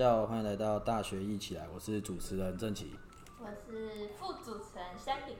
[0.00, 2.94] 家好，欢迎来到大学一起来，我是主持人郑奇。
[3.38, 5.36] 我是副主持人香饼。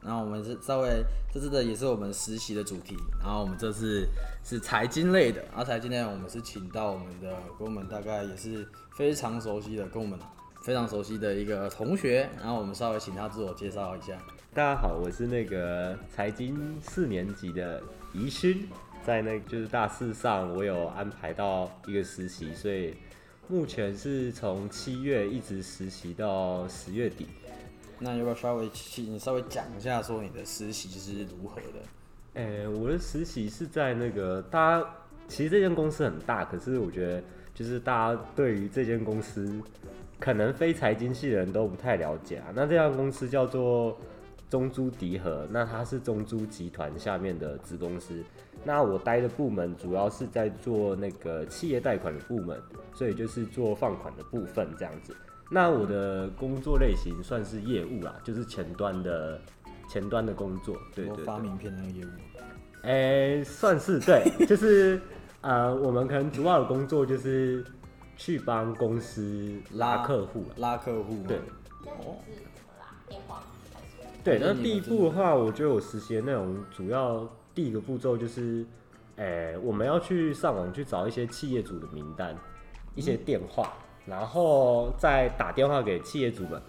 [0.00, 4.08] 然后我们是稍微这次的也是我们实习的主题，然后我们这次
[4.42, 8.66] 是财经类的，然后财经类我们是请到我们的跟我们大概也是
[8.96, 10.18] 非常熟悉的，跟我们
[10.62, 14.18] 非常熟悉的一个同学，然后我们稍微请他自我介绍一下。
[14.54, 17.82] 大家好，我是那个财经四年级的
[18.14, 18.66] 宜勋，
[19.04, 22.96] 在那就是大四上我有安排到一个实习，所以
[23.50, 27.26] 目前是从七月一直实习到十月底。
[27.98, 31.80] 那要不要稍微请你稍微讲一下，说你的实习是如何的？
[32.34, 34.88] 诶、我的实习是在那个大家
[35.26, 37.20] 其实这间公司很大，可是我觉得
[37.52, 39.60] 就是大家对于这间公司
[40.20, 42.46] 可能非财经系的人都不太了解啊。
[42.54, 43.98] 那这家公司叫做
[44.50, 48.22] 中珠迪和，那它是中珠集团下面的子公司。
[48.64, 52.60] 那我待的部门主要是在做那个企业贷款的部门，
[52.92, 55.16] 所以就是做放款的部分这样子。
[55.50, 59.40] 那我的工作类型算是业务啦，就是前端的
[59.88, 62.08] 前端的工作，对对发名片那个业务。
[62.82, 65.00] 诶、算是对，就是
[65.42, 67.64] 呃，我们可能主要的工作就是
[68.16, 70.46] 去帮公司拉拉客户啦。
[70.56, 71.38] 拉客户，对
[71.84, 71.92] 那
[72.26, 72.96] 你是怎么啦？
[73.08, 73.42] 电话？
[74.22, 78.64] 对，那第一步的话，我觉得我实习的内容主要第一个步骤就是，
[79.16, 82.36] 诶、我们要去上网去找一些企业主的名单，
[82.94, 83.72] 一些电话，
[84.06, 86.60] 然后再打电话给企业主们，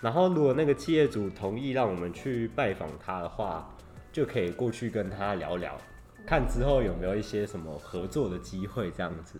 [0.00, 3.72] 然后如果那个企业主同意让我们去拜访他的话，
[4.12, 5.78] 就可以过去跟他聊聊，
[6.26, 9.38] 看之后有没有一些什么合作的机会这样子。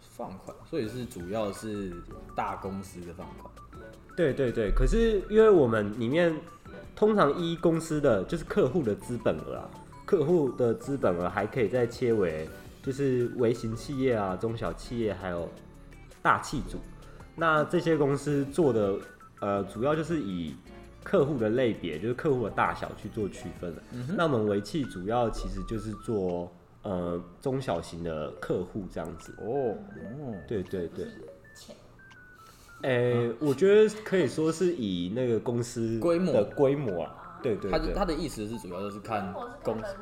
[0.00, 1.92] 放款，所以是主要是
[2.36, 3.52] 大公司的放款。
[4.14, 6.34] 对对对，可是因为我们里面
[6.94, 9.70] 通常一公司的就是客户的资本额啊，
[10.04, 12.48] 客户的资本额还可以再切为
[12.82, 15.48] 就是微型企业啊、中小企业还有
[16.20, 16.78] 大企组。
[17.34, 18.96] 那这些公司做的
[19.40, 20.54] 呃，主要就是以
[21.02, 23.82] 客户的类别，就是客户的大小去做区分的。
[24.16, 26.52] 那我们微企主要其实就是做
[26.82, 29.34] 呃中小型的客户这样子。
[29.38, 31.06] 哦哦，对对对。
[32.82, 39.32] 钱诶、我觉得可以说是以那个公司规模的规模啊，对对对，他他的意思是主要就是看
[39.62, 39.96] 公司？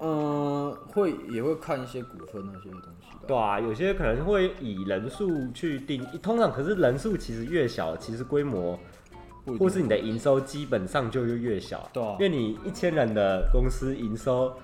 [0.00, 3.26] 嗯、会也会看一些股份那些东西的。
[3.26, 8.78] 对啊，有些可能会以人数去定，通常可是人数其实越小，其实规模
[9.58, 14.54] 或是你的营收基本上就越小，对啊因为你一千人的公司营收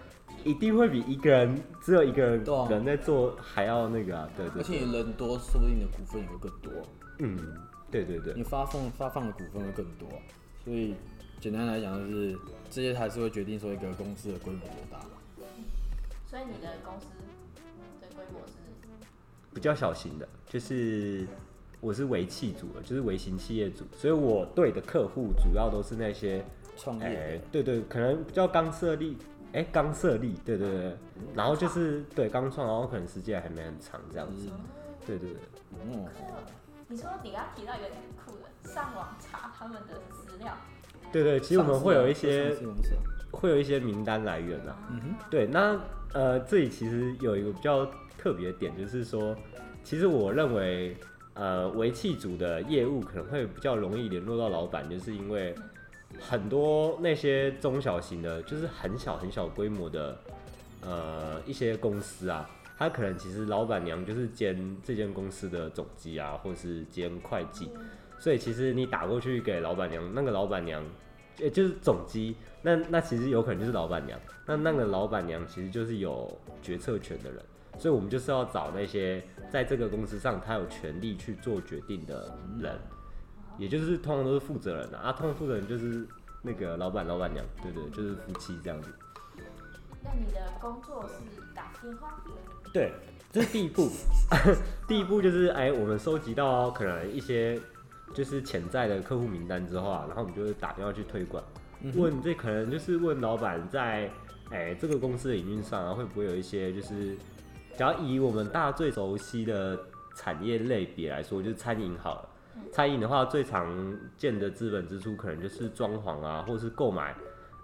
[0.45, 6.73] 一定会比一个人只有一个人对啊人在做还要那个啊，对对而且你人多，说不定你的股份也会更多，
[7.19, 7.39] 嗯，
[7.91, 10.09] 对对对你，发放发放的股份会更多。
[10.65, 10.95] 所以
[11.41, 12.39] 简单来讲，就是
[12.71, 15.01] 这些还是会决定说一个公司的规模多大。
[16.27, 17.07] 所以你的公司
[18.01, 18.55] 的规模是？
[19.55, 21.27] 比较小型的，就是
[21.81, 26.45] 我是微企组的，就是微型企业组，所以我对的客户主要都是那些，哎、
[26.77, 29.17] 创业对对，可能比较刚设立，
[29.55, 30.97] 哎、刚设立，对对对，
[31.35, 34.49] 然后就是对刚创，然后可能时间还没很长这样子，
[35.07, 35.39] 对对对，
[35.73, 36.07] 嗯，
[36.89, 37.95] 你说你刚刚提到一个很
[38.27, 40.57] 酷的，上网查他们的资料，
[41.13, 42.53] 对对，其实我们会有一些
[43.31, 45.81] 会有一些名单来源啊，嗯哼，对，那
[46.13, 47.87] 呃，这里其实有一个比较
[48.19, 49.37] 特别的点，就是说，
[49.85, 50.97] 其实我认为，
[51.35, 55.55] 呃，为气组的业务可能会比较容易联络到老板，就是因为
[56.21, 60.19] 很多那些中小型的，就是很小很小规模的，
[60.83, 62.49] 呃，一些公司啊，
[62.79, 67.71] 他可能其实老板娘就是兼这间公司的总机啊，或是兼会计，
[68.19, 70.83] 所以其实你打过去给老板娘，那个老板娘，
[71.39, 76.31] 也就是总机，那那其实有可能就是老板娘，那那个老板娘其实就是有
[76.63, 77.41] 决策权的人，
[77.79, 82.79] 所以我们就是要找那些在这个公司上他有权利去做决定的人，
[83.59, 86.07] 也就是通常都是负责人啊，啊，通常负责人就是
[86.43, 88.91] 那个老板、老板娘，对对，就是夫妻这样子。
[90.03, 92.21] 那你的工作是打电话？
[92.73, 92.93] 对，
[93.33, 93.89] 这是第一步。
[94.87, 97.59] 第一步就是，哎，我们收集到可能一些
[98.13, 101.43] 就是潜在的客户名单之后啊，然后我们就会打电话去推广，
[101.95, 104.11] 问这可能就是问老板在
[104.51, 107.17] 哎这个公司的营运上啊，会不会有一些就是，
[107.77, 109.79] 只要以我们大家最熟悉的
[110.15, 112.29] 产业类别来说，就是餐饮好了。
[112.73, 117.15] 餐饮的话，最常见的资本支出可能就是装潢啊，或是购买。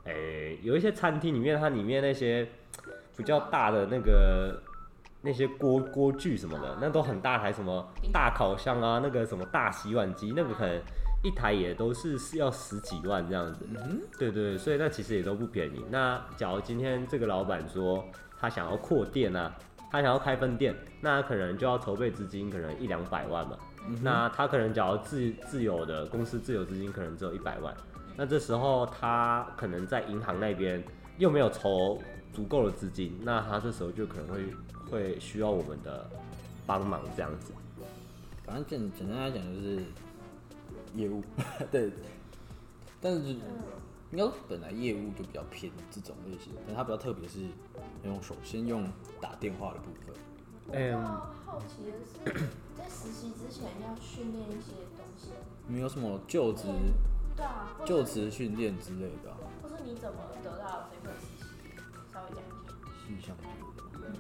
[0.05, 2.49] 诶、有一些餐厅里面，它里面那些
[3.17, 4.61] 比较大的那个
[5.21, 10.81] 那些锅锅具什么的，那都很大台，什么大烤箱啊，那个什么大洗碗机，那个可能
[11.23, 13.69] 一台也都是是要十几万这样子。
[14.19, 15.85] 对对对，所以那其实也都不便宜。
[15.91, 18.03] 那假如今天这个老板说
[18.39, 19.55] 他想要扩店啊，
[19.93, 23.57] 他想要开分店，那可能就要筹备资金，可能一两百万嘛。
[24.03, 27.75] 那他可能假如自自有的公司自有资金可能只有一百万，
[28.17, 30.83] 那这时候他可能在银行那边
[31.19, 32.01] 又没有筹
[32.33, 34.55] 足够的资金，那他这时候就可能会
[34.91, 36.09] 会需要我们的
[36.67, 37.53] 帮忙这样子。
[38.45, 39.83] 反正简简单来讲就是
[40.95, 41.23] 业务，
[41.71, 41.91] 对，
[43.01, 43.41] 但是就应
[44.13, 47.41] 该说本来业务就比较偏这种类型，但他比较特别是
[48.05, 48.85] 用首先用
[49.21, 50.15] 打电话的部分。
[50.73, 52.47] 嗯，我好奇的是，
[52.79, 55.31] 在实习之前要训练一些东西，
[55.67, 56.69] 没有什么就职
[57.37, 61.45] 对啊，就职训练之类的啊、或是你怎么得到这份实习？
[62.13, 63.21] 稍微讲一下。
[63.21, 64.15] 系上接的，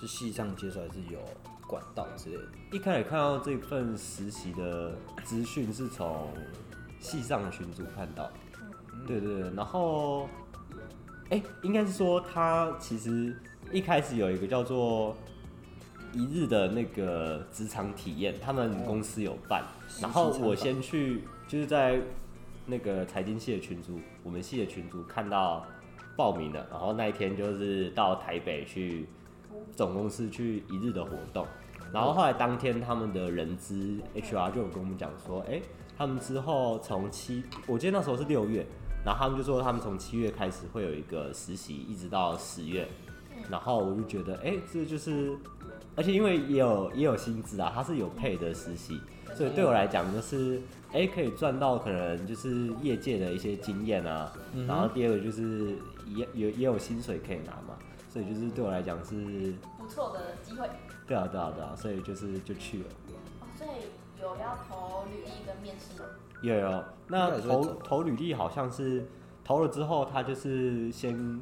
[0.00, 1.18] 是系上接出来是有
[1.66, 2.44] 管道之类的。
[2.70, 6.32] 一开始看到这份实习的资讯是从
[7.00, 8.30] 系上的群组看到，
[9.04, 10.28] 对对对，然后，
[11.30, 13.36] 哎、应该是说他其实
[13.72, 15.16] 一开始有一个叫做
[16.12, 19.64] 一日的那个职场体验，他们公司有办，
[20.00, 22.00] 然后我先去就是在
[22.66, 25.66] 那个财经系的群组，我们系的群组看到
[26.16, 29.06] 报名了，然后那一天就是到台北去
[29.74, 31.46] 总公司去一日的活动，
[31.92, 35.60] 然后后来当天他们的人资 HR 就有跟我们讲说，哎、
[35.96, 38.66] 他们之后从七，我记得那时候是六月，
[39.04, 42.86] 然后他们就说他们从七月开始会有一个实习，一直到十月，
[43.50, 45.36] 然后我就觉得，哎、这就是，
[45.96, 49.00] 而且因为也有也有薪资啊，它是有配的实习，
[49.34, 50.60] 所以对我来讲就是，
[50.92, 54.32] 哎、可以赚到可能就是业界的一些经验啊，
[54.66, 57.76] 然后第二个就是也也也有薪水可以拿嘛，
[58.08, 60.68] 所以就是对我来讲是，不错的机会
[61.06, 62.84] 对啊对啊对啊，所以就是就去了。
[63.40, 63.70] 哦，所以
[64.20, 66.08] 有要投履历跟面试吗？
[66.42, 69.06] 有有，那投投履历好像是
[69.44, 71.40] 投了之后，他就是先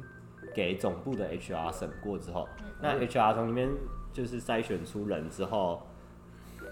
[0.53, 2.47] 给总部的 HR 审过之后，
[2.81, 3.69] 那 HR 从里面
[4.13, 5.81] 就是筛选出人之后，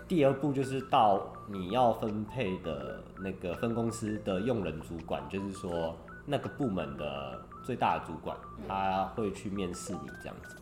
[0.08, 5.96] 第二步就是到你要分配的那个分公司的用人主管，就是说
[6.26, 8.36] 那个部门的最大的主管，
[8.68, 10.56] 他会去面试你这样子。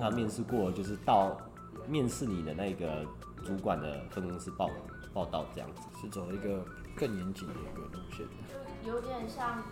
[0.00, 1.36] 那面试过就是到
[1.86, 3.04] 面试你的那个
[3.44, 4.70] 主管的分公司报
[5.12, 5.82] 报道这样子。
[6.00, 6.64] 是走一个
[6.96, 8.26] 更严谨的一个路线
[8.84, 9.62] 就有点像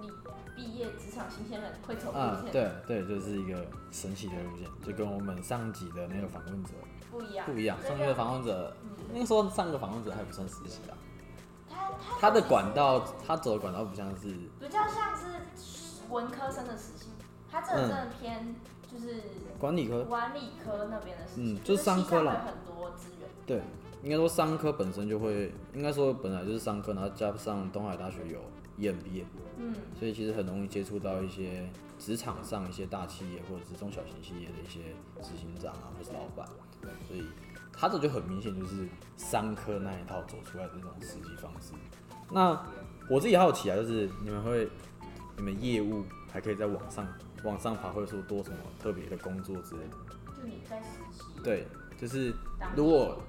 [0.00, 0.08] 你
[0.54, 6.70] 毕业职场新鲜人会走啊路，线，对对，就是一个神奇的路线，就跟我们上集的那个访问者
[7.10, 7.76] 不一样，不一样。
[7.82, 8.76] 这上个访问者，
[9.12, 10.94] 那个时候上个访问者还不算实习啊，
[11.68, 14.28] 他他他的管道，他走的管道不像是
[14.60, 15.40] 比较像是
[16.08, 17.08] 文科生的实习，
[17.50, 18.54] 他这个真的偏
[18.90, 19.22] 就是
[19.58, 22.44] 管理科，管理科那边的实习，嗯就是商科啦。
[22.46, 23.60] 很多资源，对，
[24.02, 28.38] 应该说商科本身就会，应该说本来就是商科，然后加上东海大学有
[28.78, 29.24] EMBA，
[29.58, 31.68] 嗯，所以其实很容易接触到一些
[31.98, 34.80] 职场上一些大企业或者是中小型企业的一些
[35.22, 36.46] 执行长啊，或是老板，
[37.06, 37.24] 所以
[37.72, 41.72] 他这就很明显就是商科那一套走出来的那种实际方式。
[42.30, 42.66] 那
[43.08, 44.68] 我自己好奇啊，就是你们会，
[45.36, 47.06] 你们业务还可以在网上
[47.44, 49.96] 网上爬，或者说多什么特别的工作之类的？
[50.36, 51.66] 就你在实习，对，
[51.98, 52.34] 就是
[52.74, 53.22] 如果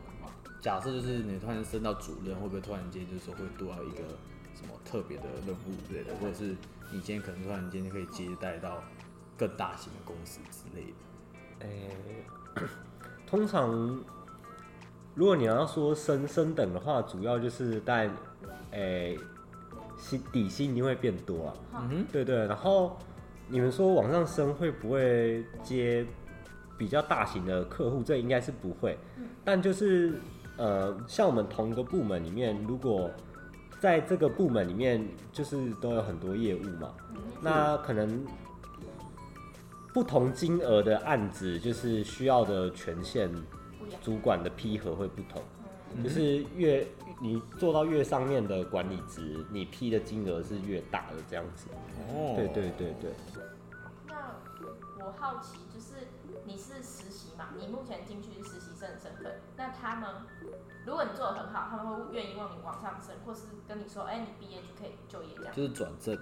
[0.62, 4.35] 假设就是你突然升到主任，会不会突然间就是说会多到一个什
[4.66, 6.56] 么特别的任务之类的，或者是
[6.92, 8.84] 你今天可能突然间可以接待到
[9.38, 11.66] 更大型的公司之类的？
[11.68, 11.90] 诶、
[13.26, 14.04] 通常
[15.14, 18.10] 如果你要说升升等的话，主要就是但
[18.72, 19.18] 诶
[19.98, 21.54] 薪底薪一定会变多啊。
[21.76, 22.98] 嗯哼，对对，然后
[23.48, 26.06] 你们说往上升会不会接
[26.78, 28.04] 比较大型的客户？
[28.04, 28.98] 这应该是不会，
[29.46, 30.20] 但就是
[30.58, 33.10] 呃，像我们同一个部门里面，如果
[33.80, 36.94] 在这个部门里面，就是都有很多业务嘛，
[37.42, 38.26] 那可能
[39.94, 43.30] 不同金额的案子，就是需要的权限
[44.02, 45.42] 主管的批核会不同，
[46.04, 46.86] 就是越
[47.22, 51.68] 你做到越上面的管理职，你批的金额是越大的这样子。
[52.10, 52.34] 哦。
[52.36, 53.12] 对对对对，
[54.08, 56.08] 那我好奇，就是
[56.44, 57.46] 你是实习嘛？
[57.58, 60.10] 你目前进去是实习生的身份，那他们
[60.86, 65.54] 如果你做的很好，他们会愿意让你往上升，或是跟你说，哎、你毕业就可以就业这样。
[65.54, 66.18] 就是转正，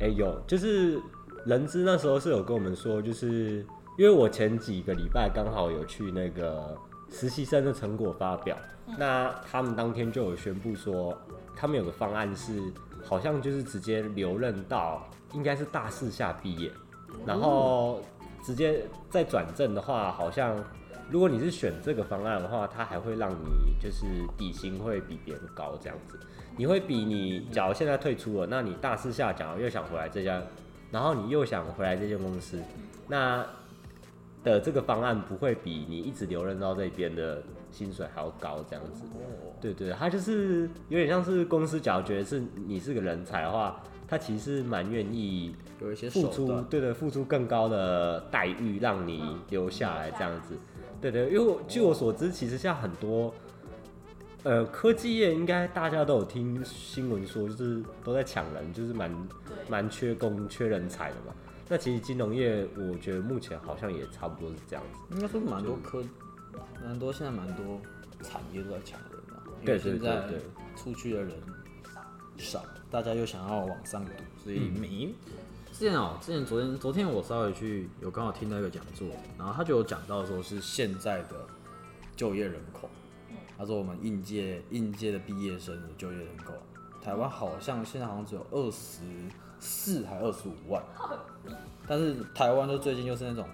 [0.00, 1.00] 哎、有，就是
[1.44, 6.76] 人资那时候是有跟我们说，就是因为我前几个礼拜刚好有去那个
[7.10, 8.56] 实习生的成果发表，
[8.98, 11.16] 那他们当天就有宣布说，
[11.54, 12.60] 他们有个方案是，
[13.04, 16.72] 好像就是直接留任到应该是大四下毕业，
[17.24, 18.00] 然后
[18.44, 20.62] 直接再转正的话，好像
[21.10, 24.04] 如果你是选这个方案的话，它还会让你就是
[24.36, 26.20] 底薪会比别人高这样子。
[26.56, 30.40] 你会比你假如现在退出了，那你大四下假如又想回来这家，
[30.92, 32.62] 然后你又想回来这间公司，
[33.08, 33.44] 那
[34.44, 39.02] 的这个方案不会比你一直留任到这边的薪水还要高，这样子。
[39.14, 43.82] 哦，对对，他就是有点像是公司，假如觉得是你是个人才的话，
[44.14, 50.56] 他其实是蛮愿意有一些付出，对对，付出更高的待遇让你留下来这样子。
[51.00, 53.34] 对对，因为我据我所知，其实像很多
[54.44, 59.28] 呃科技业，应该大家都有听新闻说，就是都在抢人，就是蛮，
[59.68, 61.34] 蛮缺工、缺人才的嘛。
[61.68, 65.16] 那其实金融业，我觉得目前好像也差不多是这样子。
[65.16, 66.04] 应该说蛮多科，
[66.84, 67.80] 蛮多现在蛮多
[68.22, 70.38] 产业都在抢人啊，因对对对为现在对，
[70.76, 71.32] 出去的人
[72.38, 74.12] 少少，大家又想要往上读，
[74.42, 75.14] 所以嗯每、
[75.72, 81.46] 之前哦、之前昨天昨天我稍微去有刚好听到一个讲座，然后他就有讲到说是现在的
[82.16, 82.88] 就业人口，
[83.58, 86.54] 他说我们应届应届的毕业生的就业人口，
[87.02, 89.00] 台湾好像现在好像只有二十
[89.58, 90.82] 四还二十五万，
[91.88, 93.46] 但是台湾就最近又是那种。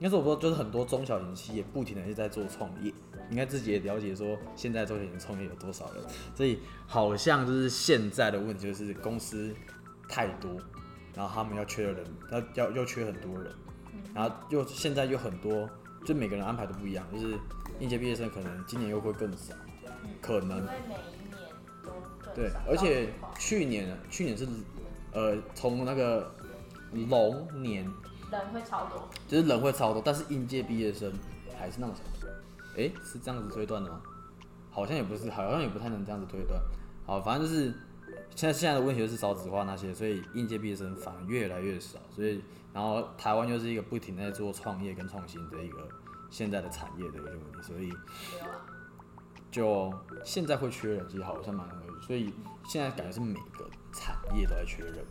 [0.00, 2.94] 应该是，我说就是很多中小型企业不停的在做创业，
[3.30, 6.02] 应该自己也了解说现在中小型创业有多少人，
[6.34, 9.54] 所以好像就是现在的问题就是公司
[10.08, 10.50] 太多，
[11.14, 13.52] 然后他们要缺的人，要要又缺很多人，
[14.14, 15.68] 然后又现在又很多，
[16.04, 17.38] 就每个人安排都不一样，就是
[17.78, 19.54] 应届毕业生可能今年又会更少，
[20.22, 21.40] 可能每一年
[21.84, 24.46] 都更对少，而且去年去年是
[25.12, 26.34] 呃从那个
[26.92, 27.84] 龙年
[28.30, 31.12] 人会超多，就是人会超多，但是应届毕业生
[31.58, 32.00] 还是那么少。
[32.78, 34.00] 哎、是这样子推断的吗？
[34.70, 36.60] 好像也不是，好像也不太能这样子推断。
[37.04, 37.72] 好，反正就是
[38.36, 41.98] 现在现在的问题就是少子化那些，所以应届毕业生反而越来越少。
[42.14, 42.40] 所以，
[42.72, 45.88] 然后台湾又是一个不停地在做创业跟创新的一个
[46.30, 47.92] 现在的产业的一个问题，所以
[49.50, 49.92] 就
[50.24, 52.00] 现在会缺人，其实好像蛮合理。
[52.00, 52.32] 所以
[52.68, 55.04] 现在感觉是每个产业都在缺人，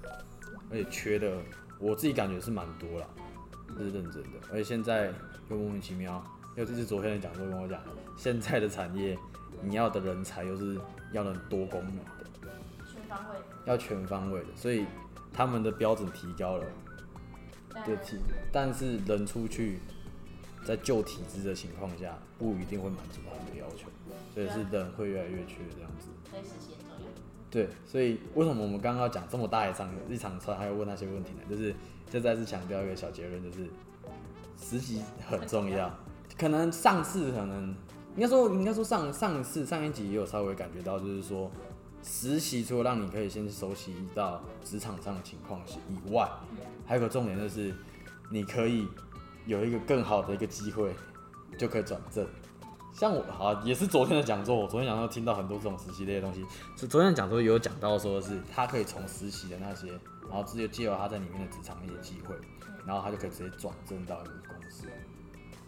[0.71, 1.38] 而且缺的
[1.79, 3.09] 我自己感觉是蛮多了，
[3.75, 4.29] 这是认真的。
[4.50, 5.12] 而且现在
[5.50, 6.24] 又莫名其妙，
[6.58, 7.80] 又就是昨天的讲座跟我讲，
[8.18, 9.16] 现在的产业
[9.62, 10.76] 你要的人才又是
[11.12, 12.04] 要能多功能的，
[12.92, 14.88] 全方位，要全方位的，所以
[15.32, 16.66] 他们的标准提高了，
[17.72, 18.18] 但对提，
[18.52, 19.78] 但是人出去，
[20.66, 23.88] 在旧体制的情况下，不一定会满足他们的要求，
[24.34, 26.08] 所以是人会越来越缺这样子。
[26.28, 27.12] 所以实习很重要。
[27.52, 31.42] 对，所以为什么我们刚刚要讲这么大一场一场车，还要问那些问题呢？
[31.48, 31.76] 就是
[32.10, 33.68] 这再次强调一个小结论，就是
[34.60, 35.96] 实习很重要。
[36.38, 37.75] 可能上次可能
[38.15, 41.51] 应该说应该说上上次上一集也有稍微感觉到，就是说
[42.03, 46.29] 实习除了让你可以先熟悉到职场上的情况以外，
[46.86, 47.74] 还有个重点就是
[48.29, 48.88] 你可以
[49.46, 50.96] 有一个更好的一个机会，
[51.58, 52.25] 就可以转正。
[52.94, 56.44] 像我好也是昨天的讲座，我昨天讲座听到很多这种实习类的东西。
[56.75, 59.89] 是昨天讲座有讲到说是他可以从实习的那些，
[60.27, 62.36] 然后直接借由他在里面的职场一些机会，
[62.86, 64.88] 然后他就可以直接转正到一个公司。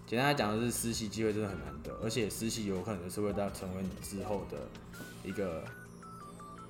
[0.10, 4.58] 简单来讲，就是实习机会真的很难得，而且实习有可能就是会到成为你之后的
[5.24, 5.64] 一个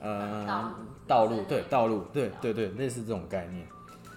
[0.02, 0.74] 呃道
[1.08, 3.66] 道路，对道路，对对对，类似这种概念。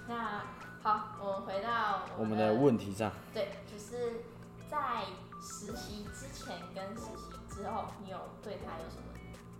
[0.08, 0.42] 那
[0.82, 4.24] 好，我们回到我们的问题上，对，就是
[4.68, 5.04] 在
[5.40, 9.04] 实习之前跟实习之后，你有对他有什么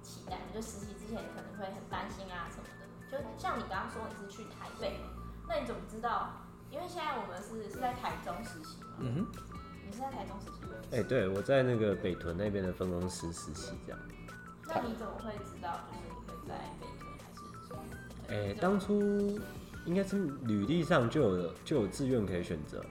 [0.02, 0.38] 期待？
[0.52, 2.82] 就实习之前你可能会很担心啊什么的。
[3.08, 4.98] 就像你刚刚说你是去台北，
[5.46, 6.32] 那你怎么知道？
[6.72, 9.26] 因为现在我们是是在台中实习嘛，嗯哼，
[9.86, 10.72] 你是在台中实习吗？
[10.90, 14.00] 哎、对我在那个北屯那边的分公司实习，这样。
[14.66, 17.82] 那你怎么会知道就是你会在北屯还是什么？
[18.28, 19.38] 哎、对当初
[19.84, 22.82] 应该是履历上就有就有志愿可以选择。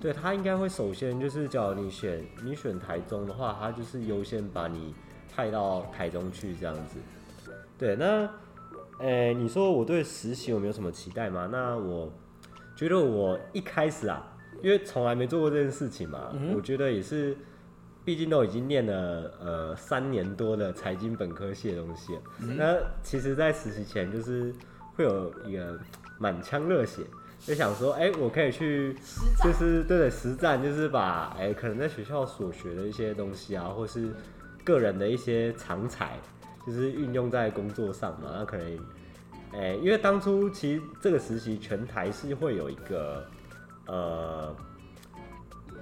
[0.00, 4.94] 对他应该会首先就是，叫你选你选台中的话，他就是优先把你
[5.34, 6.98] 派到台中去这样子。
[7.76, 8.30] 对，那，
[9.00, 11.48] 诶、你说我对实习有没有什么期待吗？
[11.50, 12.12] 那我
[12.78, 14.24] 觉得我一开始啊，
[14.62, 17.36] 因为从来没做过这件事情嘛，嗯我觉得也是，
[18.04, 22.22] 毕竟都已经念了呃三年多的财经本科系的东西了，
[22.56, 24.54] 那其实，在实习前就是
[24.94, 25.76] 会有一个
[26.20, 27.02] 满腔热血，
[27.40, 28.94] 就想说，哎、我可以去
[29.42, 34.08] 就是对的实战，就是把哎、可能在学校所学的一些东西啊，或是
[34.62, 36.16] 个人的一些长才，
[36.64, 38.30] 就是运用在工作上嘛。
[38.36, 38.78] 那可能
[39.52, 43.24] 哎、因为当初其实这个实习全台是会有一个
[43.86, 44.54] 呃，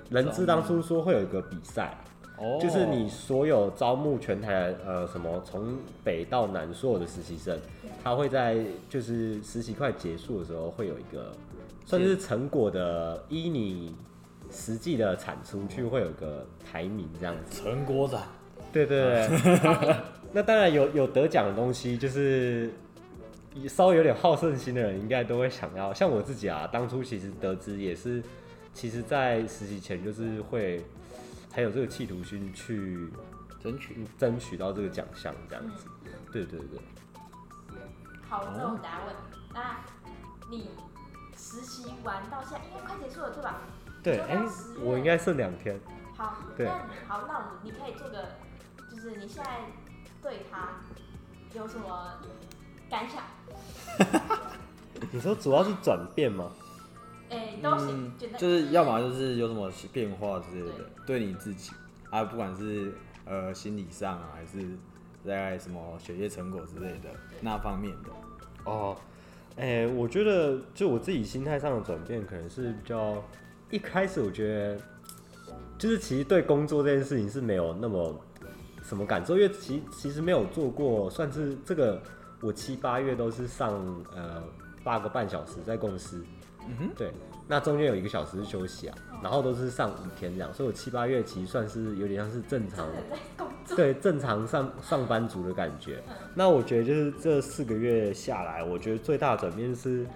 [0.09, 1.99] 人资当初说会有一个比赛，
[2.39, 7.59] 哦就是你所有招募全台呃什么从北到南所有的实习生，
[8.03, 11.33] 他会在就是实习快结束的时候会有一个
[11.85, 13.95] 算是成果的，依你
[14.51, 17.63] 实际的产出去会有一个排名这样子。
[17.63, 18.23] 成果展，
[18.73, 19.97] 对对对，
[20.33, 22.71] 那当然有有得奖的东西，就是
[23.69, 25.95] 稍微有点好胜心的人应该都会想要。
[25.95, 28.23] 像我自己啊，当初其实得知也是
[28.75, 30.85] 其实，在实习前就是会
[31.53, 33.09] 还有这个企图心去
[33.63, 34.07] 争取。
[34.19, 35.87] 争取到这个奖项，这样子。
[36.33, 36.79] 对对对。
[38.29, 39.15] 好，这我等下问。
[39.55, 39.81] 那
[40.51, 40.71] 你
[41.37, 43.61] 实习完到现在应该快结束了，对吧？
[44.03, 44.43] 对，就哎、
[44.81, 45.81] 我应该剩两天。
[46.17, 46.73] 好，对那
[47.09, 48.29] 好，那我们你可以做个，
[48.91, 49.61] 就是你现在
[50.23, 50.81] 对他
[51.55, 52.21] 有什么
[52.91, 53.23] 感想？
[55.13, 56.51] 你说主要是转变吗？
[57.29, 61.73] 哎、都行，嗯就是要么就是有什么变化之类的，对你自己
[62.11, 62.93] 啊，不管是
[63.25, 64.65] 呃心理上啊，还是
[65.25, 68.11] 在什么学业成果之类的那方面的。
[68.65, 68.97] 哦，
[69.57, 73.23] 哎、我觉得就我自己心态上的转变，可能是比较
[73.71, 74.81] 一开始我觉得，
[75.77, 78.15] 就是其实对工作这件事情是没有那么
[78.85, 82.01] 什么感受，因为其其实没有做过，算是这个
[82.47, 83.75] 我七八月都是上
[84.15, 84.41] 呃
[84.85, 86.25] 八个半小时在公司，
[86.69, 87.11] 嗯哼，对，
[87.49, 92.87] 那中间有一个小时是休息啊，然后都是上五天这样，所以我七八月其实算是有点像是正常。
[93.75, 96.01] 对正常上上班族的感觉。
[96.37, 100.07] 那我觉得就是这四个月下来，我觉得最大的转变是，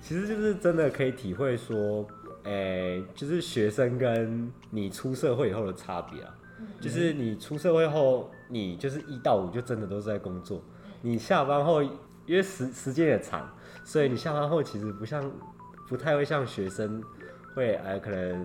[0.00, 2.06] 其实就是真的可以体会说，
[2.44, 6.34] 诶、就是学生跟你出社会以后的差别啊。
[6.80, 10.62] 就是你出社会后，你就是一到五就真的都是在工作。
[11.06, 13.48] 你下班后，因为时时间也长，
[13.84, 15.22] 所以你下班后其实不像，
[15.88, 17.00] 不太会像学生
[17.54, 18.44] 会，哎，可能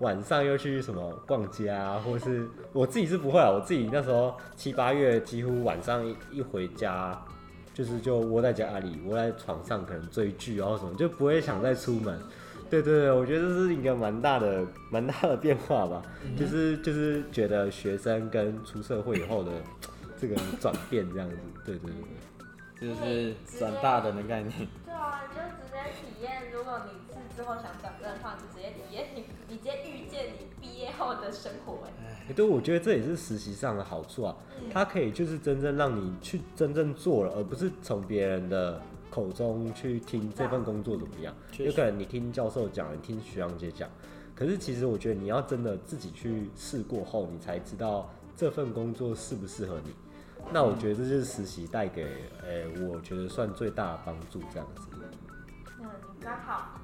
[0.00, 7.18] 晚上又去什么逛街啊，或是我自己是不会啊，我自己那时候七八月几乎晚上一回家，
[7.72, 12.20] 就是就窝在家里，窝在床上可能追剧啊或什么，就不会想再出门。
[12.68, 16.02] 对对对，我觉得这是一个蛮大的蛮大的变化吧，
[16.36, 19.50] 就是就是觉得学生跟出社会以后的
[20.18, 22.02] 这个转变这样子，对对对。
[22.80, 24.52] 就是转大人的概念。
[24.84, 26.48] 对啊，你就直接体验。
[26.52, 31.80] 如果你是之后想转正的话，你就直接体验你，你直接遇见你毕业后的生活。
[31.86, 34.36] 哎，欸对，我觉得这也是实习上的好处啊，
[34.72, 41.34] 它可以就是真正让你去真正做了，而不是从别人的口中去听这份工作怎么样。
[41.58, 43.90] 有可能你听教授讲，你听学长姐讲，
[44.36, 49.92] 可是其实我觉得你要真的自己去试过后，你才知道这份工作适不适合你。
[50.52, 52.04] 那我觉得这就是实习带给，
[52.42, 54.88] 诶、我觉得算最大的帮助，这样子。
[55.78, 56.80] 那你刚好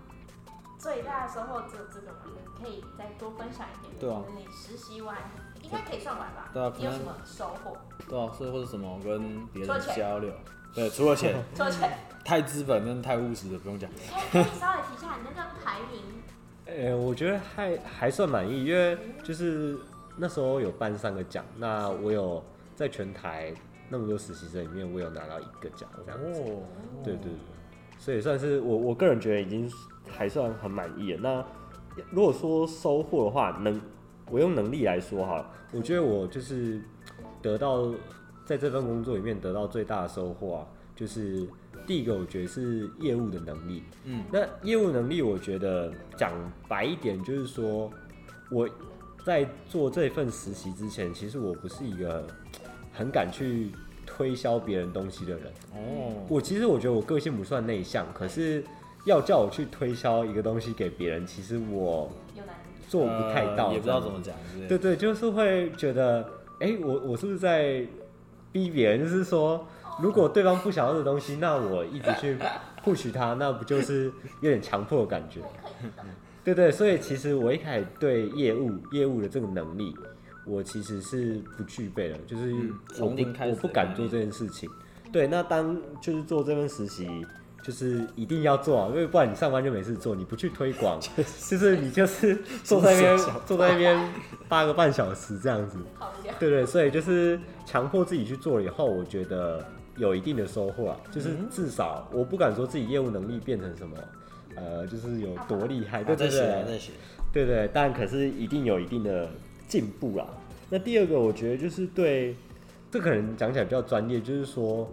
[0.79, 2.19] 最大的收获只有这个嘛？
[2.35, 3.95] 你可以再多分享一点。
[3.99, 5.17] 对啊就是你实习完
[5.63, 6.51] 应该可以算完吧？
[6.53, 7.77] 对啊你有什么收获？
[8.09, 10.33] 对啊，所以或者什么跟别人交流，
[10.75, 13.91] 对，除了钱， 除了钱，太资本跟太务实的不用讲。
[14.31, 16.03] 可以稍微提一下你那个排名。
[16.67, 19.79] 呃、我觉得还还算满意，因为就是
[20.17, 22.43] 那时候有颁三个奖，那我有
[22.75, 23.53] 在全台
[23.89, 26.41] 那么多实习生里面，我有拿到一个奖，这样子。
[26.41, 26.63] 哦，
[27.03, 27.33] 对对对，
[27.99, 29.71] 所以算是我我个人觉得已经
[30.09, 31.21] 还算很满意了。
[31.23, 33.81] 那如果说收获的话，能
[34.31, 36.81] 我用能力来说哈，我觉得我就是
[37.41, 37.93] 得到
[38.45, 41.47] 在这份工作里面得到最大的收获啊，就是
[41.87, 43.85] 第一个我觉得是业务的能力。
[44.05, 46.33] 嗯，那业务能力，我觉得讲
[46.67, 47.91] 白一点，就是说
[48.51, 48.69] 我
[49.25, 52.27] 在做这份实习之前，其实我不是一个
[52.95, 53.71] 很敢去
[54.07, 55.43] 推销别人东西的人。
[55.75, 58.65] 哦，我其实我觉得我个性不算内向，可是
[59.05, 62.11] 要叫我去推销一个东西给别人，其实我
[62.89, 64.35] 做不太到，呃也不知道怎么讲，
[64.69, 64.97] 对对？
[64.97, 66.25] 就是会觉得，
[66.61, 67.85] 哎、我我是不是在
[68.53, 69.01] 逼别人？
[69.01, 69.67] 就是说，
[70.01, 72.39] 如果对方不想要的东西，那我一直去
[72.85, 75.41] push 他，那不就是有点强迫的感觉？
[76.45, 79.97] 对对，所以其实我一开始对业务业务的这个能力，
[80.47, 84.69] 我其实是不具备的，就是嗯我不从零开始我不敢做这件事情。
[85.13, 87.09] 对，那当就是做这份实习，
[87.63, 90.99] 就是一定要做啊，因为不然你上班就没事做，你不去推广，
[91.49, 94.13] 就是你就是 坐在那边坐在那边
[94.49, 95.79] 八个半小时这样子。
[96.41, 99.65] 对对，所以就是强迫自己去做了以后，我觉得
[99.97, 100.97] 有一定的收获啊。
[101.13, 103.97] 就是嗯至少我不敢说自己业务能力变成什么，
[104.57, 106.93] 呃，就是有多厉害，对对对，在学。
[107.33, 109.31] 对对，但可是一定有一定的
[109.75, 110.25] 进步啦。
[110.71, 112.37] 那第二个，我觉得就是对，
[112.93, 114.89] 这可能讲起来比较专业，就是说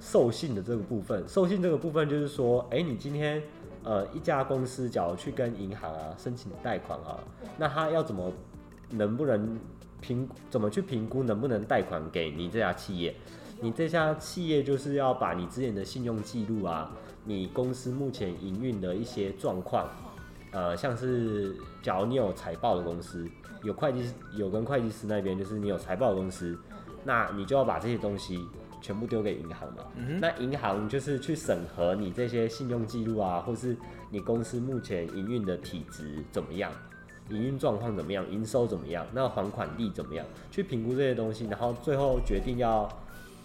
[0.00, 1.22] 授信的这个部分。
[1.28, 3.42] 授信这个部分就是说，哎、你今天
[3.84, 7.18] 呃一家公司，假如去跟银行啊申请贷款啊，
[7.58, 8.32] 那他要怎么
[8.88, 9.58] 能不能
[10.00, 13.14] 评怎么去评估能不能贷款给你这家企业？
[13.60, 16.90] 你这家企业就是要把你之前的信用记录啊，
[17.26, 19.90] 你公司目前营运的一些状况，
[20.52, 23.28] 呃，像是假如你有财报的公司，
[23.62, 26.58] 有会计有跟会计师那边就是你有财报公司，
[27.04, 28.46] 那你就要把这些东西
[28.80, 29.84] 全部丢给银行嘛。
[29.96, 33.76] 嗯，那银行就是去审核你这些信用记录啊，或是
[34.10, 36.72] 你公司目前营运的体质怎么样，
[37.28, 42.88] 营运状况怎么样，营收怎么样，那还款力怎么样，去评估这些东西，然后最后决定要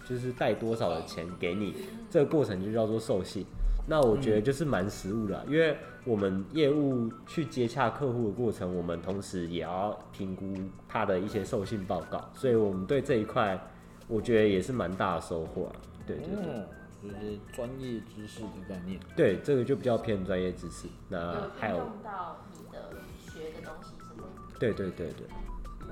[0.08, 1.74] 就是贷多少的钱给你，
[2.10, 3.46] 这个过程就叫做授信。
[3.88, 10.54] 那我觉得就是蛮实务的啊、因为我们业务去接洽客户的过程，我们同时也要评估
[10.86, 13.58] 他的一些授信报告，所以我们对这一块，
[14.06, 15.72] 我觉得也是蛮大的收获啊。
[16.06, 16.36] 对对对。
[16.36, 16.64] 哦，
[17.02, 19.00] 就是专业知识的概念。
[19.16, 20.86] 对，这个就比较偏专业知识。
[21.08, 24.28] 那还有，用到你的学的东西是吗？
[24.58, 25.26] 对对对对，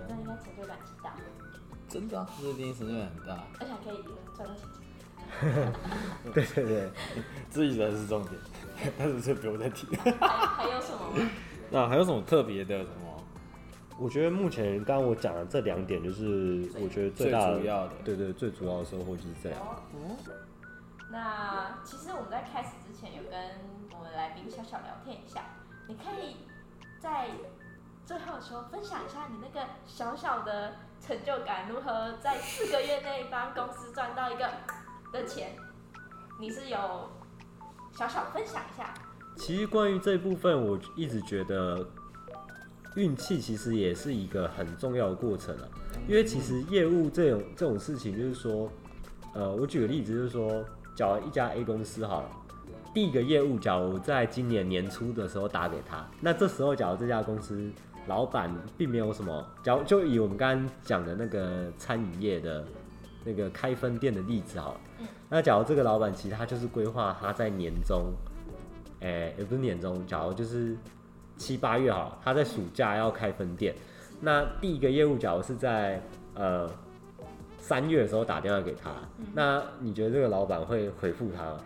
[0.08, 1.14] 那应该成就感极大，
[1.88, 4.02] 真的啊，这个电影成就感很大，而且还可以
[4.36, 4.64] 赚到钱。
[6.34, 6.90] 对对对。
[7.50, 8.34] 自己才是重点，
[8.98, 9.86] 但是这不用再提。
[9.96, 11.30] 还还有什么吗？
[11.70, 13.24] 那还有什么特别的什么
[13.98, 17.94] 我觉得目前刚刚我讲的这两点，就是我觉得最最大的，主要的？
[18.04, 19.58] 对对，最主要的收获就是这样。
[19.60, 19.80] 哦，
[21.10, 23.40] 那其实我们在开始之前有跟
[23.96, 25.44] 我们来宾小小聊天一下，
[25.88, 26.36] 你可以
[27.00, 27.28] 在
[28.04, 34.46] 最后的时候分享一下你那个小小的成就感，如何在四个月内帮公司赚到一个
[35.16, 35.56] 的钱，
[36.38, 36.78] 你是有
[37.92, 38.92] 小小分享一下？
[39.36, 41.86] 其实关于这部分，我一直觉得
[42.94, 45.64] 运气其实也是一个很重要的过程啊。
[46.06, 48.70] 因为其实业务这种这种事情，就是说，
[49.32, 50.62] 呃，我举个例子，就是说，
[50.94, 52.30] 假如一家 A 公司好了，
[52.92, 57.70] 第一个业务，假如在今年年初的时候打给他，那这时候假如这家公司
[58.06, 62.64] 老板并没有什么，假如就以我们刚刚讲的那个餐饮业的
[63.26, 64.80] 那个开分店的例子好了，
[65.28, 68.14] 那假如这个老板其实他就是规划他在年中。
[68.98, 70.74] 哎、也不是年终，假如就是
[71.36, 73.74] 七八月好了，他在暑假要开分店，
[74.20, 76.02] 那第一个业务假如是在
[76.34, 76.68] 呃
[77.58, 78.90] 三月的时候打电话给他，
[79.34, 81.60] 那你觉得这个老板会回复他吗？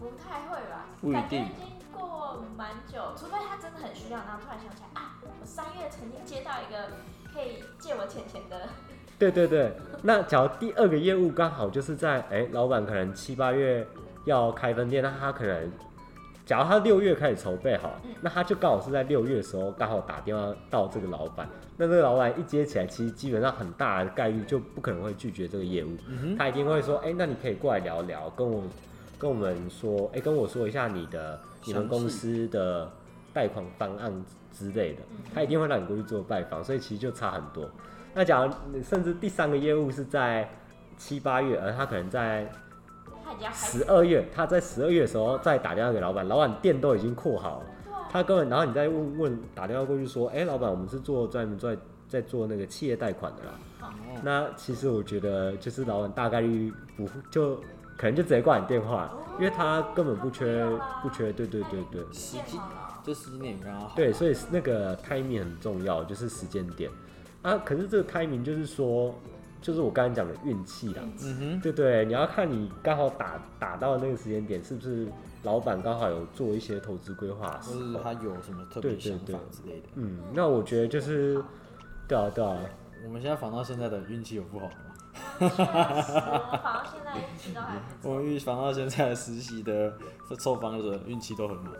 [0.00, 0.86] 不太会吧？
[1.02, 1.44] 不一定
[1.92, 6.96] 过蛮久，除非他真的很需要，然后突然想起来啊，我三月曾经接到一个
[7.32, 8.70] 可以借我钱钱的，
[9.18, 13.86] 对对对，那假如第二个业务刚好就是在哎、老板可能七八月
[14.24, 15.72] 要开分店，那他可能
[16.44, 28.62] 假如他六月开始筹备好，那他就刚好是在六月的时候刚好打电话到这个老板，那这个老板一接起来，其实基本上很大的概率就不可能会拒绝这个业务，嗯他一定会说，哎、那你可以过来聊聊，跟我
[29.18, 32.90] 跟我们说，哎、跟我说一下你的你们公司的
[33.32, 34.12] 贷款方案
[34.52, 35.00] 之类的，
[35.34, 37.68] 他一定会让你过去做拜访，所以其实就差很多。
[38.16, 40.48] 那假如你甚至第三个业务是在
[40.96, 42.50] 七八月，而他可能在
[43.52, 47.66] 十二月，他在十二月的时候再打电话给老板，老板店都已经扩好了，
[48.10, 51.76] 他根本，然后你再问问打电话过去说，哎、老板，我们是做专门在
[52.08, 53.50] 在做那个企业贷款的啦。
[53.82, 53.88] 哦
[54.22, 57.56] 那其实我觉得，就是老板大概率不就
[57.98, 60.66] 可能就直接挂你电话，因为他根本不缺
[61.02, 62.58] 不缺，对对对对时机
[63.04, 63.92] 就时间点刚刚好。
[63.94, 66.90] 对，所以那个 timing 很重要，就是时间点
[67.50, 67.62] 啊。
[67.64, 69.14] 可是这个 timing 就是说，
[69.60, 75.08] 就是我刚才讲的运气啦，嗯哼，对对，你要看你刚好打打到那个时间点，是不是
[75.42, 79.88] 老板刚好有做一些投资规划或是他有什么特别想法之类的。
[79.94, 81.42] 嗯，那我觉得就是，
[82.08, 82.56] 对啊对啊，
[83.04, 84.72] 我们现在防到现在的运气有不好吗？
[85.38, 88.10] 确实，反正现在运气都还不错。
[88.10, 89.96] 我们预防到现在的实习的
[90.38, 91.72] 受访者运气都很好。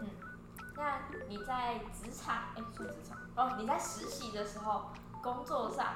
[0.77, 4.87] 那你在职场，哎、说职场哦，你在实习的时候，
[5.27, 5.87] 工作上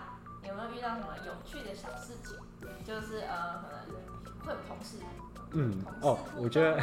[0.42, 2.36] 有没有遇到什么有趣的小事情？
[2.84, 4.96] 就是呃，可能会有同事，
[5.52, 6.76] 嗯同事哦，互我觉得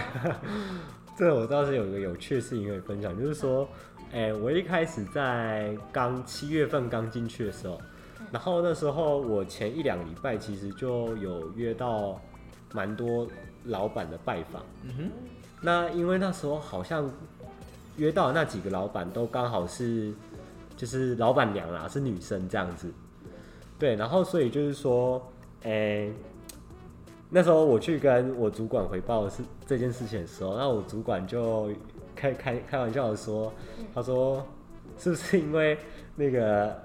[1.18, 3.68] 这我倒是有一个有趣的事情可以分享，就是说，
[4.14, 7.82] 哎、我一开始在刚七月份刚进去的时候，
[8.32, 12.18] 然后那时候我前一两个礼拜其实就有约到
[12.72, 13.28] 蛮多
[13.66, 14.64] 老板的拜访。
[14.84, 15.12] 嗯哼，
[15.60, 17.12] 那因为那时候好像
[17.98, 20.14] 约到那几个老板都刚好是
[20.78, 22.90] 就是老板娘啦，是女生这样子。
[23.78, 25.22] 对，然后所以就是说，
[25.64, 26.14] 诶、
[27.30, 31.70] 那时候我去跟我主管回报是这件事情的时候，那我主管就
[32.16, 33.52] 开开开玩笑的说，
[33.94, 34.46] 他说
[34.98, 35.78] 是不是因为
[36.16, 36.84] 那个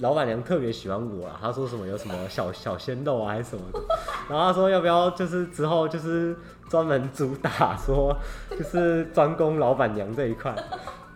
[0.00, 1.38] 老板娘特别喜欢我啊？
[1.40, 3.80] 他说什么有什么小小鲜肉啊还是什么的，
[4.28, 6.36] 然后他说要不要就是之后就是
[6.68, 8.14] 专门主打说
[8.50, 10.54] 就是专攻老板娘这一块，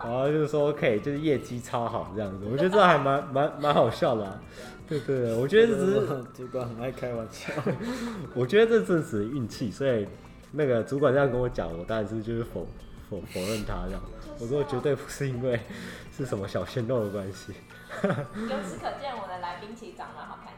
[0.03, 4.39] 然后就是说 OK，就是业绩超好这样子，我觉得这还蛮蛮蛮好笑的、啊。
[4.87, 7.53] 对对对，我觉得这只是 主管很爱开玩笑。
[8.35, 10.05] 我觉得这正是运气，所以
[10.51, 12.67] 那个主管这样跟我讲，我当然是就是否
[13.09, 14.01] 否否认他这样。
[14.39, 15.59] 我说绝对不是因为
[16.11, 17.53] 是什么小鲜肉的关系。
[18.03, 20.53] 由此可见，我的来宾其实长得好看。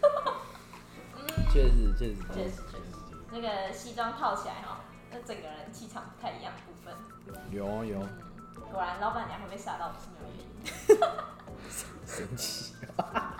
[1.18, 1.20] 嗯，
[1.52, 2.92] 确实确实确实确实，
[3.30, 4.80] 那个西装套起来哈，
[5.10, 6.94] 那整个人气场不太一样部分。
[7.50, 8.08] 有有嗯，
[8.72, 10.52] 果然老板娘会被吓到不是没有原因。
[12.06, 13.38] 神奇，啊，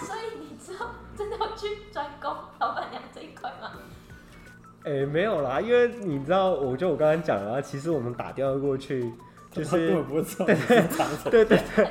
[0.00, 3.72] 所以你知道真的要去专攻老板娘这一块吗？
[4.84, 9.12] 哎、没有啦，因为你知道，我就我刚刚讲了啊，其实我们打电话过去，
[9.50, 11.88] 就是本不会知道 你是长什么对对对，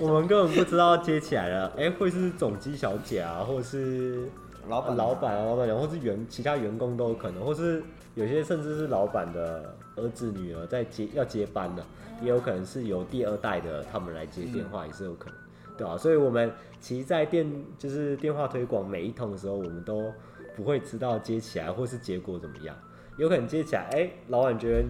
[0.00, 4.28] 我们根本不知道接起来了，哎、会是总机小姐啊，或是
[4.68, 7.82] 老板老板啊、老板娘，或是员其他员工都有可能，或是
[8.14, 11.86] 有些甚至是老板的儿子女儿在接要接班了，
[12.22, 15.38] 也有可能是由第二代的他们来接电话，也是有可能，
[15.76, 20.12] 对啊，所以我们其实，在电就是电话推广每一通的时候，我们都
[20.54, 22.76] 不会知道接起来或是结果怎么样，
[23.18, 24.84] 有可能接起来，哎、老板觉得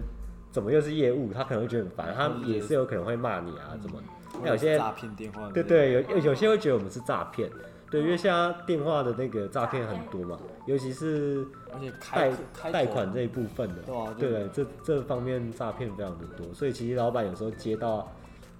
[0.51, 4.01] 怎么又是业务，他可能会觉得很烦，他也是有可能会骂你啊，怎么？
[4.43, 7.49] 那有些诈骗电话，对对，有有有些会觉得我们是诈骗，
[7.89, 13.81] 对，因为现在电话的那个诈骗很多嘛，尤其是而且贷贷款这一部分的，
[14.19, 18.11] 对这这方面诈骗非常的多，所以其实老板有时候接到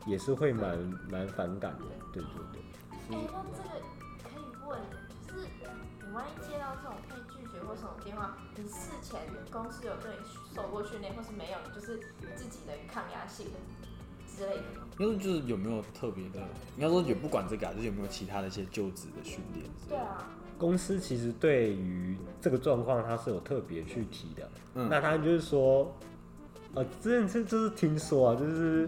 [0.05, 0.77] 也是会蛮
[1.11, 2.61] 蛮反感的，对对对。
[3.09, 3.69] 哎、那这个
[4.23, 4.79] 可以问，
[5.27, 5.47] 就是
[5.99, 9.19] 你万一接到这种被拒绝或什么电话，你事前
[9.51, 11.99] 公司有对你受过训练，或是没有，你就是
[12.35, 13.47] 自己的抗压性
[14.37, 14.87] 之类的吗？
[14.99, 16.39] 应该说就是有没有特别的，
[16.75, 19.65] 应该说也不管这个啊，就是有没有其他的一些就职的训练。
[19.89, 24.49] 对啊，公司其实对于这个状况，它是有特别去提的。
[24.75, 25.91] 嗯那他就是说，
[26.75, 28.87] 呃，之前这就是听说啊，就是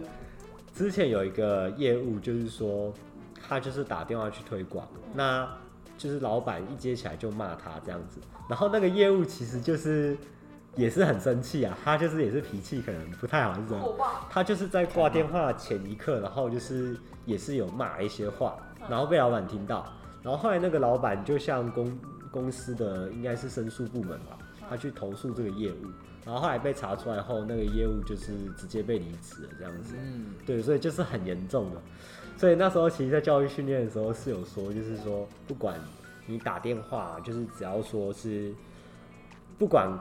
[0.76, 2.94] 之前有一个业务，就是说
[3.42, 5.50] 他就是打电话去推广，那
[5.98, 10.16] 就是老板一接起来就骂他这样子，然后那个业务其实就是
[10.80, 13.96] 也是很生气啊，他就是也是脾气可能不太好这种，
[14.30, 18.58] 他就是在挂电话前一刻，然后就是也是有骂一些话，
[18.90, 19.86] 然后被老板听到，
[20.24, 22.00] 然后后来那个老板就向公
[22.32, 24.38] 公司的应该是申诉部门吧，
[24.70, 25.86] 他去投诉这个业务，
[26.26, 31.82] 然后后来被查出来后，那个业务就是直接被离职了这样子，嗯，对，所以就是很严重的。
[32.38, 35.78] 所以那时候其实，在教育训练的时候是有说，就是说不管
[36.26, 38.54] 你打电话，就是只要说是
[39.58, 39.92] 不管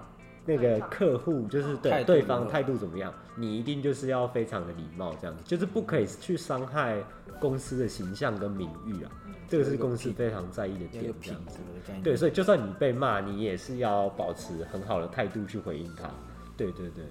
[0.44, 7.02] 那个客户就是对对方态度怎么样，你一定就是要非常的礼貌，这样子，就是不可以去伤害
[7.40, 9.10] 公司的形象跟名誉啊，
[9.48, 11.58] 这个是公司非常在意的点这样子。
[12.02, 16.10] 对，所以就算你被骂，你也是要保持很好的态度去回应他。
[16.56, 17.04] 对对对，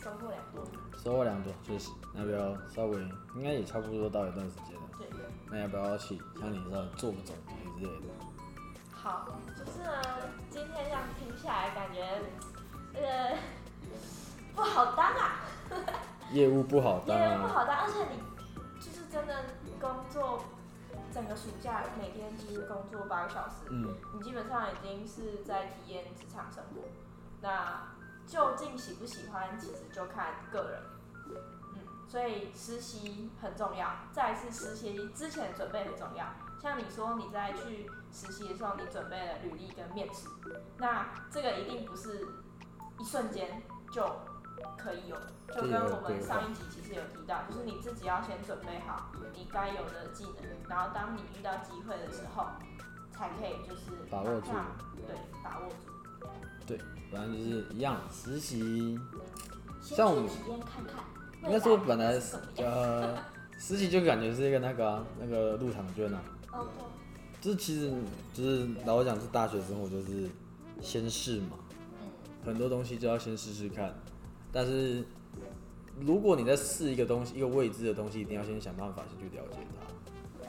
[0.00, 0.64] 收获良多。
[1.02, 1.90] 收获良多，确实。
[2.12, 2.98] 那要不要稍微
[3.36, 5.06] 应该也差不多到一段时间了，对，
[5.50, 8.33] 那要不要去像你这样做个总结之类的？
[9.04, 9.92] 好，就是呢，
[10.48, 12.22] 今天这样听下来，感觉
[12.94, 13.36] 呃
[14.56, 15.42] 不好当啊。
[16.32, 18.18] 业务不好当啊，业务不好当，而且你
[18.80, 19.44] 就是真的
[19.78, 20.44] 工作
[21.12, 26.88] 整个暑假每天就是工作八个小时，嗯，你基本上已经是在体验职场生活。
[27.42, 27.82] 那
[28.26, 30.80] 究竟喜不喜欢，其实就看个人。
[31.26, 36.24] 嗯，所以实习很重要，再来是实习之前准备很重要。
[36.58, 40.28] 像你说你在去实习的时候，你准备了履历跟面试，
[40.78, 42.24] 那这个一定不是
[43.00, 43.60] 一瞬间
[43.92, 44.02] 就
[44.78, 45.16] 可以有，
[45.48, 52.46] 就跟我们上一集其实有提到，就是你自己要先准备好你该有的技能，然后当你遇到机会的时候，
[53.12, 54.52] 才可以就是把握住
[55.06, 55.76] 对，把握住。
[56.66, 56.78] 对
[57.12, 58.98] 反正就是一样，实习
[59.82, 61.04] 先像我们去体验看看。
[61.42, 62.18] 应该说本来？
[62.56, 63.18] 呃，
[63.58, 66.20] 实习就感觉是一个那个啊、那个入场券啊，
[66.52, 66.66] 哦，
[67.44, 67.92] 就是其实
[68.32, 70.26] 就是老实讲是大学生活就是
[70.80, 71.58] 先试嘛，
[72.00, 72.08] 嗯，
[72.42, 73.94] 很多东西就要先试试看，
[74.50, 75.04] 但是
[76.00, 80.48] 如果你在试一个东西，一个未知的东西，一定要先想办法先去了解它。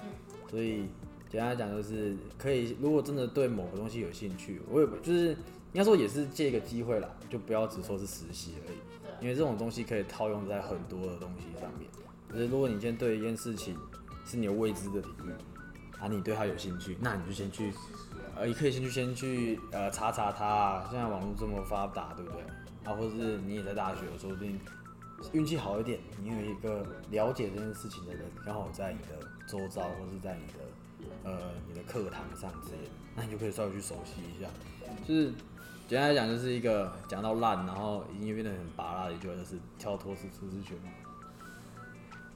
[0.50, 0.86] 所以
[1.30, 5.36] 简单来讲就是可以，如果真的对某个东西有兴趣，我也不就是应
[5.74, 8.78] 该说也是借一个机会啦，就不要只说是实习而已，
[9.22, 11.90] 因为这种东西可以套用在很多的东西上面。
[12.32, 13.76] 就是如果你今天对一件事情
[14.26, 15.34] 是你有未知的领域，
[16.00, 17.74] 啊，你对他有兴趣，那你就先去，
[18.36, 20.88] 呃，你可以先去先去呃查查他啊。
[20.90, 22.42] 现在网络这么发达，对不对？
[22.84, 24.60] 啊，或者是你也在大学，说不定
[25.32, 30.60] 运气好一点，你有一个了解这件事情的人，刚好在你的周遭，或是在你的
[31.24, 34.48] 呃你的课堂上之类的，那你就可以稍微去熟悉一下。
[35.08, 35.32] 就是
[35.88, 40.90] 简单来讲，就是一个讲到烂，然后已经变得很拔辣的一句话，就是跳脱是舒适圈嘛。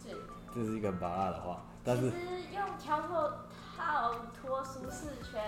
[0.04, 0.16] 对。
[0.56, 3.34] 这是一个很拔辣的话，但是其实用跳脱
[3.76, 5.42] 跳脱舒适圈，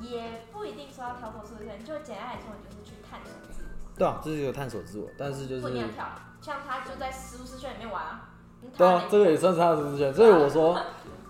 [0.00, 3.98] 也不一定说要跳脱舒适圈，就简单来说，你就是去探索自我。
[3.98, 6.08] 对啊，这是一个探索自我，但是就是不一定要跳，
[6.40, 8.30] 像他就在舒适圈里面玩啊。
[8.62, 10.80] 嗯对啊，这个也算是他的舒适圈，所以我说，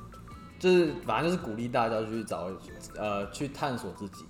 [0.60, 2.48] 就是反正就是鼓励大家去找
[2.96, 4.24] 呃去探索自己。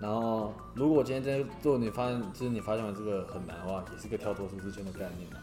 [0.00, 5.38] 然后，如果今天真的做你发现就是你发现了这个很难的话，也是个跳脱舒适圈的概念嘛，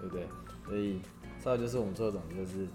[0.00, 0.26] 对不对？
[0.64, 1.02] 所以，
[1.42, 2.68] 再来就是我们做的东西就是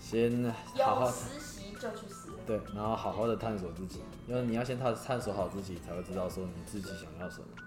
[0.00, 0.52] 先
[0.84, 2.30] 好好有实习就去实。
[2.44, 7.46] 对，然后好好的探索自己，因为你要先探探索好自己，才会知道说你自己想要什么。
[7.56, 7.62] 嗯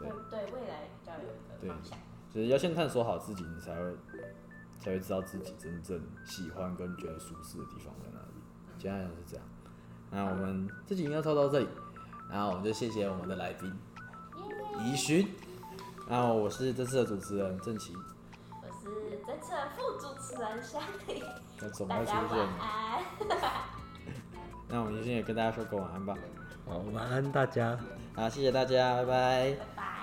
[0.00, 1.96] 对对，未来比较有一个方向。
[2.34, 3.94] 就是要先探索好自己，你才会
[4.80, 8.42] 才会知道自己真正喜欢跟觉得舒适的地方在哪里。
[8.78, 9.44] 简单讲是这样。
[10.10, 11.68] 那我们这集应该抽到这里，
[12.28, 13.72] 然后我们就谢谢我们的来宾
[14.80, 15.28] 宜勋，
[16.08, 18.01] 然后我是这次的主持人郑琪，我是
[19.26, 21.24] 这次的副主持人香婷，
[21.88, 23.02] 大家晚安。
[24.68, 26.16] 那我们今天也跟大家说个晚安吧。
[26.66, 27.78] 好，晚安大家。
[28.14, 29.50] 好，谢谢大家，拜拜。
[29.50, 30.01] 拜拜。